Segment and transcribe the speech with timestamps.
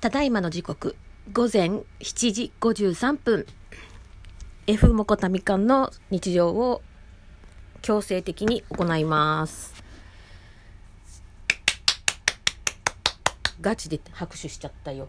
[0.00, 0.94] ただいまの時刻、
[1.32, 3.46] 午前7時53分。
[4.68, 6.82] F モコタミカンの日常を
[7.82, 9.74] 強制的に行います。
[13.60, 15.08] ガチで拍手しちゃったよ。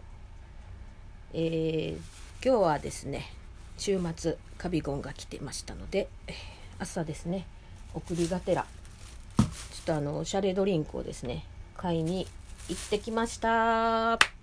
[1.34, 3.32] えー、今日はですね、
[3.78, 6.08] 週末カビゴンが来てましたので、
[6.80, 7.46] 朝ですね、
[7.94, 8.66] 送りがてら、
[9.36, 9.46] ちょっ
[9.86, 11.44] とあの、おしゃれドリンクをですね、
[11.76, 12.26] 買いに
[12.68, 14.39] 行ってきました。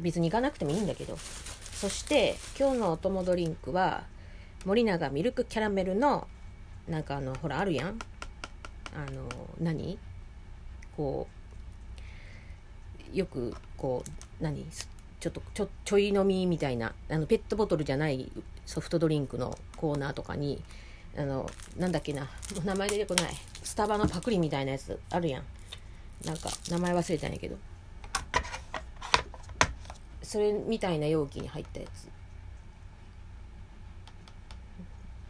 [0.00, 1.16] 別に行かなくてもいいんだけど。
[1.16, 4.04] そして、今日のお供ドリンクは、
[4.64, 6.26] 森永ミルクキャラメルの、
[6.88, 7.98] なんかあの、ほら、あるやん。
[8.94, 9.28] あの、
[9.60, 9.98] 何？
[10.96, 11.28] こ
[13.12, 14.10] う、よく、こう、
[14.42, 14.66] 何？
[15.20, 16.94] ちょっとちょちょい飲みみたいな。
[17.10, 18.32] あのペットボトルじゃない
[18.64, 20.62] ソフトドリンクのコーナーとかに
[21.14, 22.26] あのなんだっけな
[22.64, 23.32] 名前出てこない。
[23.62, 25.44] スタバのパクリみたいなやつあるやん。
[26.24, 27.56] なんか名前忘れたんやけど。
[30.30, 32.08] それみたいな容器に入ったやつ。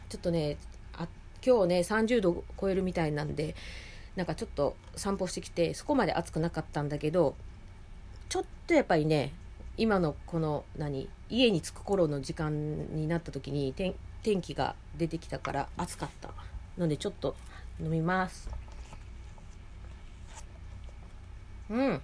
[0.09, 0.57] ちょっとね
[0.93, 1.07] あ
[1.43, 3.55] 今日ね30度超えるみたいなんで
[4.15, 7.33] なんかちょっと散歩してきてそこまで暑くなかったんだけど
[8.29, 9.33] ちょっとやっぱりね
[9.75, 16.29] 今のこの何家に着く頃の時間になった時に天天気が出てきたから暑かった。
[16.77, 17.35] のでちょっと
[17.79, 18.51] 飲みます。
[21.71, 22.01] うん。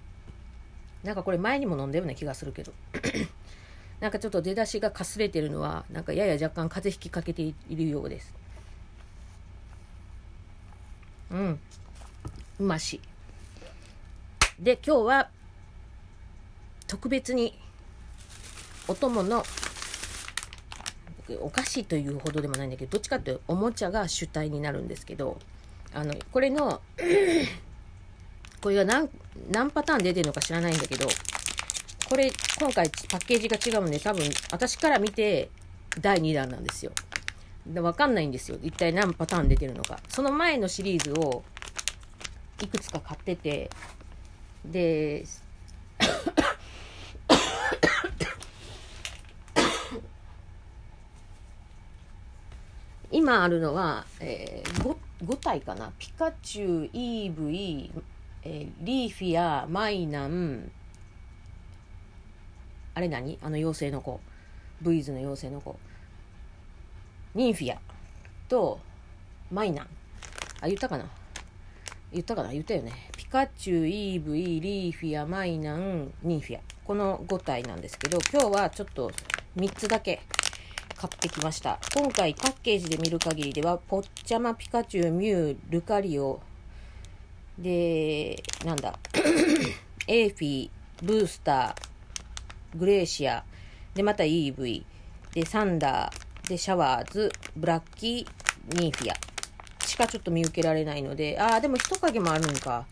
[1.04, 2.72] なんかこれ前にも飲んだような気がするけど。
[4.00, 8.34] なんかちょっと出だしがかすれてるのはなんかやや若干風邪ひきかけているようです。
[11.30, 11.60] うん。
[12.60, 13.00] うまし。
[14.58, 15.30] で今日は
[16.86, 17.58] 特別に
[18.88, 19.44] お供の
[21.40, 25.38] お菓子というほどでもないんだけどどっちかっていうとおもちゃが主体になるんですけど
[25.94, 26.80] あのこれの
[28.62, 29.08] これが何
[29.50, 31.06] 何パターン出てるのか知らないんだけど
[32.08, 35.50] これ今回パッケージが違うんで多分私から見て
[36.00, 36.92] 第2弾なんですよ。
[37.66, 38.58] で分かんないんですよ。
[38.62, 40.00] 一体何パターン出てるのか。
[40.08, 41.42] その前のシリーズを
[42.62, 43.68] いくつか買ってて
[44.64, 45.26] で
[53.12, 55.92] 今あるのは、えー、5, 5体かな。
[55.98, 57.90] ピカチュウ、イーブイ、
[58.44, 60.70] えーリーフィア、マイナン
[62.98, 63.38] あれ何？
[63.40, 64.18] あの妖精の子。
[64.82, 65.78] ブイズの妖精の子。
[67.32, 67.78] ニンフィア
[68.48, 68.80] と
[69.52, 69.86] マイナン。
[70.60, 71.08] あ言ったかな？
[72.12, 72.50] 言ったかな？
[72.50, 72.92] 言ったよね。
[73.16, 76.60] ピカチュウ、イーブイ、リーフィア、マイナン、ニンフィア。
[76.84, 79.12] この5体なんですけど今日はちょっと
[79.56, 80.20] 3つだけ。
[80.96, 81.78] 買ってきました。
[81.94, 86.40] 今回パッケージで見る限りではポッチャマピカチュウミュウルカリオ。
[87.56, 88.98] でなんだ？
[90.08, 90.70] エーフィー
[91.00, 91.87] ブースター。
[92.74, 93.44] グレーシア。
[93.94, 94.82] でまた EV
[95.34, 96.48] でサンダー。
[96.48, 97.30] でシャワーズ。
[97.56, 98.78] ブラッキー。
[98.80, 99.86] ニーフィア。
[99.86, 101.38] しかちょっと見受けられないので。
[101.40, 102.86] ああでも人影もあるんか。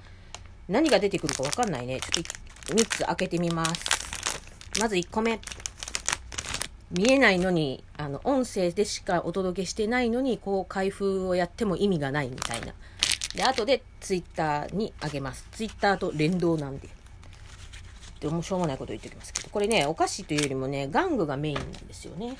[0.68, 2.00] 何が出てくるかわかんないね。
[2.00, 2.24] ちょっ
[2.66, 3.84] と3つ開けてみます。
[4.80, 5.40] まず1個目。
[6.90, 12.74] 見えないのにあの音声でしかお届けしてないのにこう開封をやっても意味がないみたいな。
[13.34, 15.46] で後でツイッターにあげます。
[15.52, 16.88] ツイッターと連動なんで。
[18.20, 22.34] でもしょうもないこと言っておきますけどこれねお菓子というよりもね玩具がメインなんですよね、うん、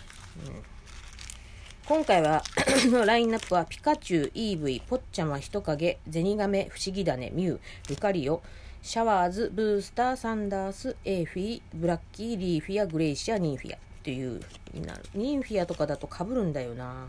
[1.87, 2.43] 今回は
[2.91, 8.43] のラインナップはピカチュウ、イーブイ、ポッチャマ、人影、ゼニガメ、フシギダネ、ミュウ、ルカリオ、
[8.83, 14.41] シャワーズ、ブースター、サンダース、エーフィー、ブラッキー、リーフィア、グレイシア、ニンフィアっていう
[14.73, 15.03] になる。
[15.15, 17.07] ニンフィアとかだと被るんだよな。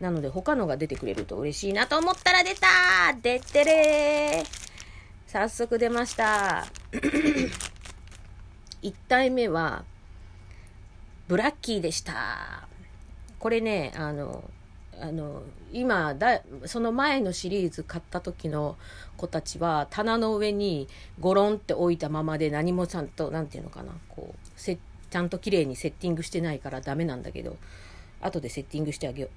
[0.00, 2.66] なので他のが出てくれると嬉しいなと思ったら出た
[3.22, 4.62] 出てれー
[5.28, 6.66] 早速出ました。
[8.82, 9.84] 1体目は、
[11.28, 12.66] ブラッキーでした。
[13.38, 14.44] これね、あの、
[15.02, 18.76] あの今だその前のシリーズ買った時の
[19.16, 20.86] 子たちは棚の上に
[21.18, 24.78] ゴロンって置いたままで何もちゃんと何て言うのかなこうせ
[25.10, 27.56] ちゃんと綺麗にセッティングしてないからダメなんだけど
[28.20, 29.28] 後でセッティングしてあげよ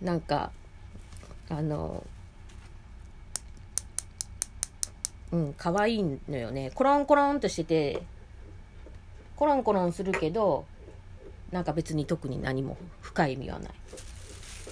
[0.00, 0.52] う なんか
[1.48, 2.06] あの
[5.32, 6.70] うん、可愛いのよね。
[6.74, 8.02] コロンコロンとしてて、
[9.34, 10.66] コロンコロンするけど、
[11.50, 13.72] なんか別に特に何も深い意味はない。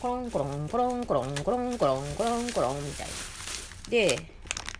[0.01, 3.13] コロンコロン、コロンコロン、コロンコロン、コロンコロンみたいな。
[3.89, 4.19] で、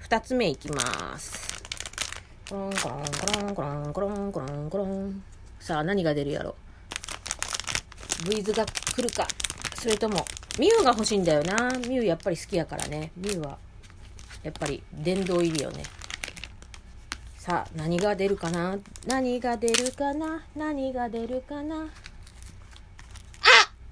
[0.07, 1.63] 2つ目いきます。
[2.49, 5.23] コロンコロン、コロンコロン、コロンコロン、コロン。
[5.59, 6.57] さあ、何が出るやろ。
[8.27, 9.27] ブイズが来るか。
[9.75, 10.27] それとも、
[10.59, 11.71] ミュウが欲しいんだよな。
[11.79, 13.13] ミュウやっぱり好きやからね。
[13.17, 13.57] ミュウは
[14.43, 15.83] やっぱり殿堂入りよね。
[17.37, 18.79] さあ、何が出るかな？
[19.07, 20.43] 何が出るかな？
[20.55, 21.83] 何が出るかな？
[21.83, 21.89] あ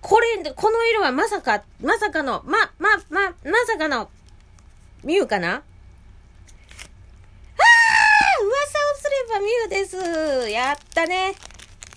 [0.00, 3.34] これ、この色はまさか、まさかの、ま、ま、ま、ま
[3.66, 4.10] さかの、
[5.02, 5.54] ミュウかな？
[5.54, 5.62] ああ
[8.42, 10.50] 噂をすればミュウです。
[10.50, 11.34] やったね。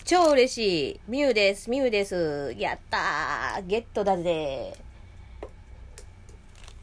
[0.05, 0.99] 超嬉しい。
[1.07, 1.69] ミュウです。
[1.69, 2.53] ミュウです。
[2.57, 3.67] やったー。
[3.67, 4.73] ゲットだぜ。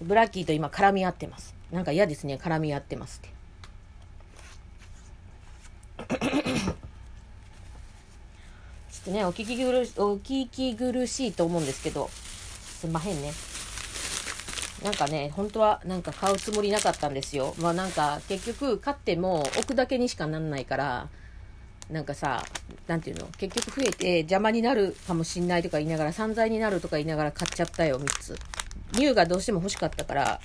[0.01, 1.58] ブラッキーと今絡み合ってます。
[1.71, 2.39] なんか嫌ですね。
[2.43, 3.39] 絡み合ってますって。
[6.09, 6.17] ちょ
[9.03, 12.09] っとね、お聞き苦し、お聞き苦しいと思うんですけど、
[12.81, 13.33] すんまへんね。
[14.83, 17.55] なんかね、本当はなんか買うつもりなかったんですよ。
[17.59, 21.09] まあなんか結局買っても置くだけにしかなんないから、
[21.91, 22.45] なんかさ、
[22.87, 23.27] なんていうの？
[23.39, 28.39] 結局増えて邪魔になるかもしんないとか言いながら散財になるとか言いながら買っちゃったよ、3つ。
[28.95, 30.41] ミュウがどうしても欲しかったから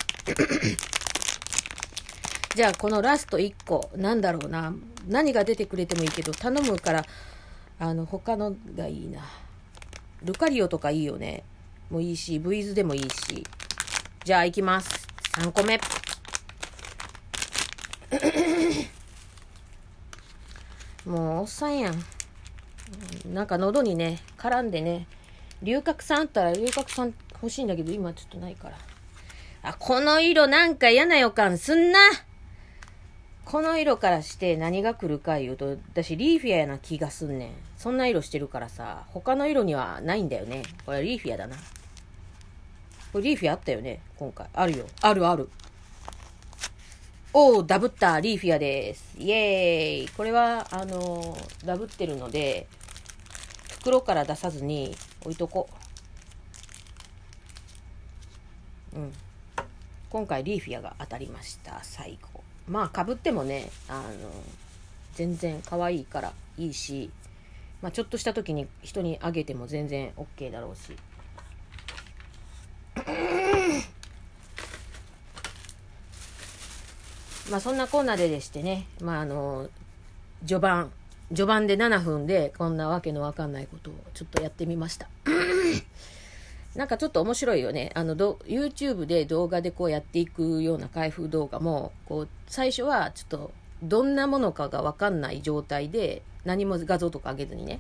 [2.56, 4.76] じゃあこのラスト1個、なんだろうな。
[5.08, 7.04] 何が出てくれてもいいけど、頼むから、
[7.80, 9.22] あの、他のがいいな。
[10.24, 11.44] ルカリオとかいいよね。
[11.90, 13.44] もういいし、ブイズでもいいし。
[14.24, 15.08] じゃあ行きます。
[15.40, 15.82] 3個目。
[21.06, 22.06] もうおっさんやん。
[23.34, 25.08] なんか喉にね、絡んでね、
[25.64, 28.78] 龍角散あったら龍角散欲しいんだけど、今ちょっとないから。
[29.64, 32.00] あ、この色なんか嫌な予感すんな
[33.46, 37.52] この色からして何が来るか言うと、私リーフィアやな気がすんねん。
[37.78, 40.64] そんな色してるからさ、他の色にはないんだよね。
[40.86, 41.56] これリーフィアだな。
[43.12, 44.48] これリーフィアあったよね今回。
[44.54, 44.86] あるよ。
[45.02, 45.50] あるある。
[47.34, 49.16] おー、ダブったリーフィアです。
[49.18, 50.10] イエーイ。
[50.10, 52.68] これは、あのー、ダブってるので、
[53.72, 55.68] 袋から出さずに置いとこ
[58.94, 59.00] う。
[59.00, 59.14] うん。
[60.10, 61.80] 今回リーフィアが当たりました。
[61.84, 62.43] 最後。
[62.68, 64.10] まあ、かぶってもね、あの、
[65.16, 67.10] 全然可愛いからいいし、
[67.82, 70.96] まあ、ちょっとした時に人にあげても全然 OK だろうし。
[77.52, 79.70] まあそんなコーナーででしてね、まああの、
[80.46, 80.94] 序盤、
[81.30, 85.10] 序盤で7分でこんなわけのわかんないことをちょっとやってみました。
[86.76, 87.92] なんかちょっと面白いよね。
[87.94, 93.52] あの、YouTube で動画でこうやっていくような開封動画も、こう、最初はちょっと、
[93.84, 97.80] どんなものかがわかんない状態で、何も画像とか上げずにね。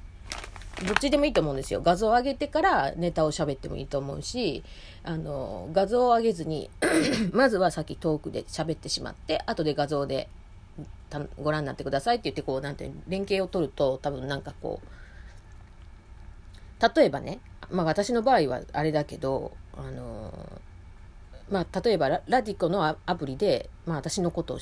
[0.85, 1.81] どっちでもいいと思うんですよ。
[1.81, 4.63] 画像を上げてからネタを喋ってもいいと思うし、
[5.03, 6.69] あの、画像を上げずに
[7.31, 10.29] まずはさっきトークで喋ってしまって、後で画像で
[11.41, 14.87] ご覧になってくださいって言って、こう、なんて、連携を取ると、多分なんかこう、
[16.95, 17.39] 例えばね、
[17.71, 20.33] まあ私の場合はあれだけど、あの
[21.49, 24.59] まあ例えばラディコのアプリで、まあ私のことを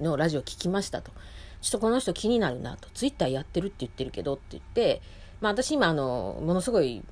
[0.00, 1.12] のラジオ聞きましたと。
[1.60, 2.88] ちょっとこの人気になるなと。
[2.90, 5.00] ツイッターやってるって言ってるけどって言って、
[5.40, 7.02] まあ私今あの、ものすごい、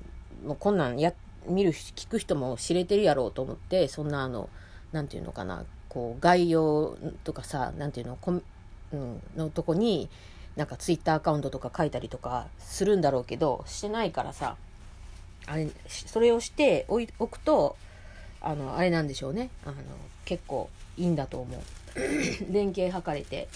[0.45, 1.13] もうこんなんや、
[1.47, 4.49] 見る、聞く人も知れてるやろうと思って、そんなあの、
[4.91, 8.41] なんていうのかな、こう概要とかさ、なんていうの、こ
[8.91, 10.09] うん、のとこに、
[10.55, 14.55] なんかツイッターアカウントとか書いたりとかするんだろうけど、してないからさ、
[15.47, 17.75] あれ、それをしておくと、
[18.41, 19.49] あの、あれなんでしょうね。
[19.65, 19.75] あの、
[20.25, 21.61] 結構いいんだと思う。
[22.51, 23.47] 連携図れて。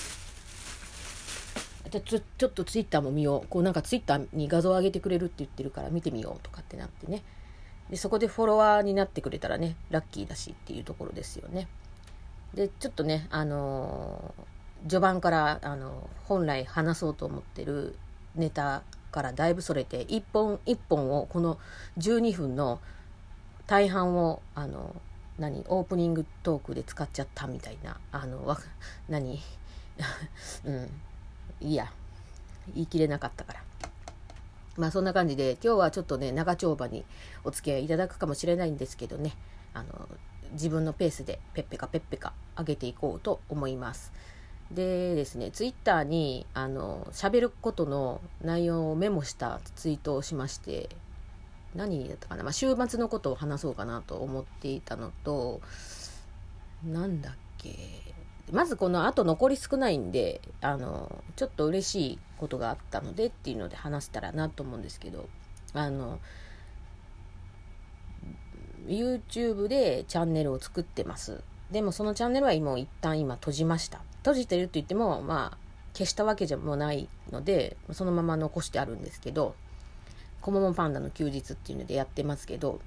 [1.89, 3.47] ちょちょちょっとツイッターも見よう。
[3.47, 7.23] こうなんかツイッターに画像を上げてくれるって言ってるから見てみようとかってなってね。
[7.89, 11.67] で、そこでフォロワーになってくれたらね、ラッキーだしっていうところですよね。
[12.53, 17.95] で、ちょっとね、あのー、序盤から、あの、本来話そうと思ってる
[18.35, 21.57] ネタからだいぶそれて一本一本をこの
[21.97, 22.79] 12分の
[23.65, 24.95] 大半をあの
[25.39, 28.59] 何オープニングトークで使っちゃったみたいなあのわ
[29.09, 29.41] 何
[30.65, 30.89] うん
[31.59, 31.91] いいや
[32.73, 33.63] 言い切れなかったから
[34.77, 37.03] まあそんな感じで今日はちょっとね長丁場に
[37.43, 39.35] お付き合いいただくかもしれないんですけどね
[39.73, 40.09] あの
[40.51, 44.13] 自分のペースでペッペカペッペカ上げていこうと思います。
[44.71, 50.89] でですね、ツイッターに、あの、喋ることの内容をメモしたツイートをしまして、
[51.75, 55.61] 何だったかな、まあ、週末のことを話そうかなと思っていたのと、
[56.83, 57.75] なんだっけ、
[58.51, 65.29] まずこの後残り少ないんで、あの、ちょっと嬉しいことがあったのでっていうので話したらなと思うんですけど、
[65.73, 66.19] あの、
[68.85, 71.43] YouTube でチャンネルを作ってます。
[71.71, 74.01] でもそのチャンネルは今一旦今閉じました。
[74.19, 75.57] 閉じてるって言っても、まあ、
[75.93, 79.55] 消したわけじゃもないので、そのまま残してあるんですけど、
[80.41, 82.79] コモモパンダの休日っていうのでやってますけど、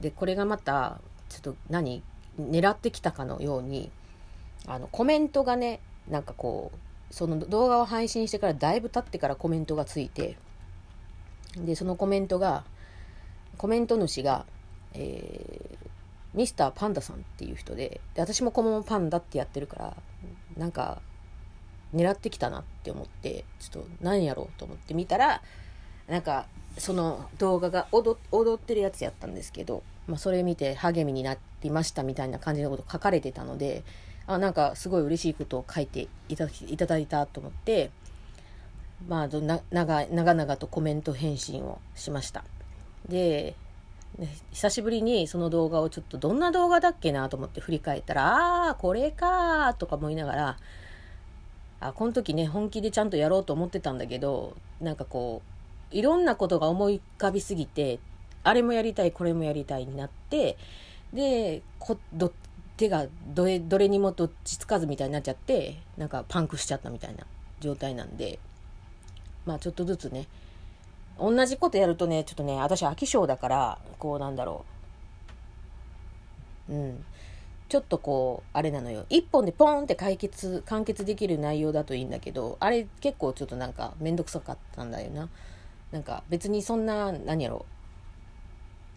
[0.00, 2.02] で、これがまた、ちょっと何、
[2.38, 3.90] 狙ってきたかのように、
[4.66, 6.78] あの、コメントがね、なんかこう、
[7.10, 10.36] その動画を配信してからだいぶ経ってからコメントがついて
[11.56, 12.64] でそのコメントが
[13.56, 14.46] コメント主が、
[14.94, 15.69] え、
[16.34, 19.96] ミスターパンダさんっていう人でで私もこのままパンダってやってるから
[20.56, 21.00] なんか
[21.94, 25.42] 狙ってきたなって思ってちょっと何やろうと思って見たら
[26.08, 26.46] なんか
[26.78, 28.16] その動画が踊
[28.54, 33.82] ってるやつやったんですけど、まあ、それ見て励みになりましたみたいな感じのこと書かれてたので
[34.26, 37.90] あなんかすごい嬉しいことを書いていたいただいたと思って
[39.08, 42.44] まあな長々とコメント返信をしました。
[43.08, 43.56] で
[44.52, 48.26] 久しぶりにその動画をちょっとどんな動画だっけなと思って振り返ったら
[48.66, 50.56] ああこれかとか思いながら
[51.80, 55.42] あこの時ね本気でちゃんとやろうと思ってたんだけどなんかこ
[55.92, 57.98] ういろんなことが思い浮かびすぎて
[58.42, 60.56] あれもやりたいこれもやりたいになって
[61.12, 62.32] でこど
[62.76, 67.26] 手がどれどれにもどっちつかずみたいになっちゃってなんかパンクしちゃったみたいな
[67.60, 68.38] 状態なんで
[69.44, 70.26] まあちょっとずつね
[71.20, 74.64] 同じことやるとねちょっとね私飽き性だからこうなんだろ
[76.68, 76.72] う。
[76.72, 77.04] うん。
[77.68, 79.06] ちょっとこうあれなのよ。
[79.10, 85.28] 一本でポーンって解決完結できる内容だといいんだけどあれ結構ちょっとなんか面倒くさかったんだよな。
[85.92, 87.66] なんか別にそんな何やろ。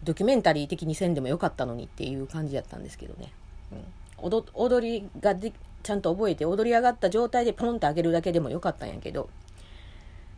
[0.02, 3.32] ドキュメンタリー的にせんでもよかったのにっていう感じやったんですけどね。
[4.20, 9.28] うん、踊りがちゃんと覚えて踊り上がった状態でポンと上げるだけでもよかったんやけど。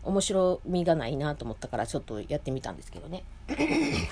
[0.06, 3.24] 面白みがないなと思ったからちょっとやってみたんですけどね。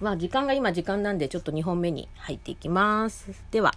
[0.00, 3.30] まあ時間が今時間なんでちょっと2本目に入っていきます。
[3.50, 3.72] では